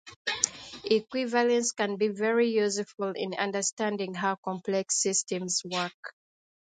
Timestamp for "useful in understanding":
2.49-4.15